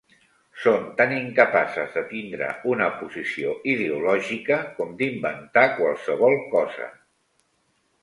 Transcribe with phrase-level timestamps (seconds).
[0.61, 6.93] Són tan incapaces de tindre una posició ideològica com d'inventar qualsevol cosa.